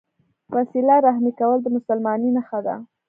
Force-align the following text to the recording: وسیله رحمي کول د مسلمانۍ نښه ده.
وسیله 0.55 0.95
رحمي 1.07 1.31
کول 1.39 1.57
د 1.63 1.67
مسلمانۍ 1.75 2.29
نښه 2.37 2.59
ده. 2.65 2.75